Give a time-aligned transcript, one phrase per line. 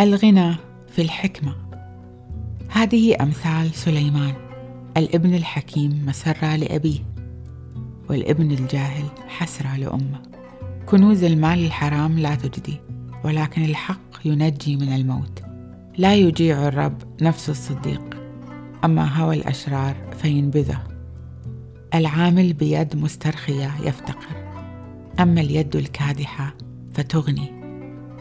[0.00, 0.54] الغنى
[0.92, 1.54] في الحكمة.
[2.68, 4.34] هذه أمثال سليمان
[4.96, 6.98] الابن الحكيم مسرة لأبيه
[8.08, 10.22] والابن الجاهل حسرة لأمه.
[10.86, 12.80] كنوز المال الحرام لا تجدي
[13.24, 15.42] ولكن الحق ينجي من الموت.
[15.98, 18.16] لا يجيع الرب نفس الصديق
[18.84, 20.82] أما هوى الأشرار فينبذه.
[21.94, 24.52] العامل بيد مسترخية يفتقر
[25.20, 26.54] أما اليد الكادحة
[26.94, 27.59] فتغني.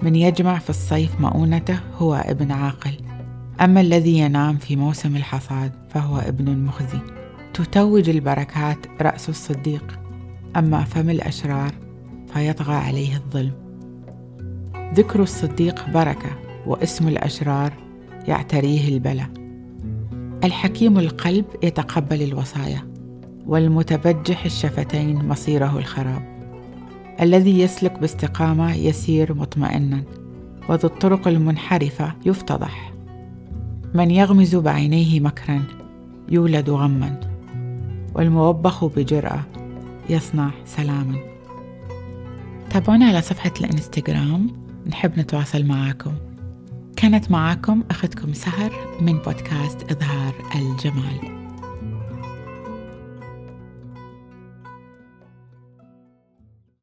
[0.02, 2.94] من يجمع في الصيف مؤونته هو ابن عاقل.
[3.62, 7.00] أما الذي ينام في موسم الحصاد فهو ابن مخزي.
[7.54, 10.00] تتوج البركات رأس الصديق.
[10.58, 11.72] أما فم الأشرار
[12.34, 13.54] فيطغى عليه الظلم.
[14.94, 16.30] ذكر الصديق بركة
[16.68, 17.74] واسم الأشرار
[18.28, 19.30] يعتريه البلاء
[20.44, 22.88] الحكيم القلب يتقبل الوصايا
[23.46, 26.39] والمتبجح الشفتين مصيره الخراب.
[27.22, 30.04] الذي يسلك باستقامة يسير مطمئنا
[30.70, 32.94] وذو الطرق المنحرفة يفتضح.
[33.94, 35.64] من يغمز بعينيه مكرا
[36.30, 37.20] يولد غما
[38.16, 39.42] والموبخ بجرأة
[40.10, 41.18] يصنع سلاما.
[42.70, 44.48] تابعونا على صفحة الانستغرام
[44.88, 46.12] نحب نتواصل معاكم.
[46.96, 51.39] كانت معاكم أختكم سهر من بودكاست إظهار الجمال.